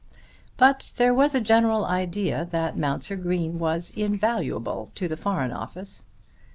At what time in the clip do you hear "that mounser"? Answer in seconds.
2.49-3.15